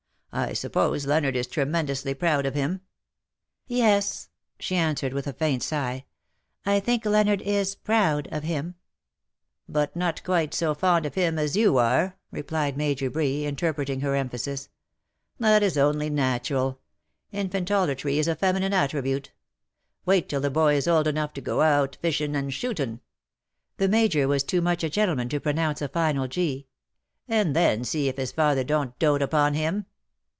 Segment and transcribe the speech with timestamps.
[0.33, 2.79] I suppose Leonard is tremendously proud of him.""
[3.67, 4.29] Yes,"
[4.61, 6.05] she answered with a faint sigh.
[6.65, 8.75] ^^ I think Leonard is proud of him."
[9.67, 11.73] THAT THE DAY WILL END." 215 "But not quite so fond of him as you
[11.75, 14.69] are/' replied IMajor Bree, interpreting her emphasis.''
[15.41, 16.79] That is only natural.
[17.33, 19.33] Infantolatry is a feminine attribute.
[20.05, 22.91] Wait till the boy is old enough to go out iishin' and shootin
[23.25, 26.67] *—•'■' the Major was too much a gentleman to pronounce a final g
[27.27, 29.87] —"and then see if his father don^t dote upon him.''